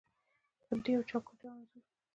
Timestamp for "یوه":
1.41-1.53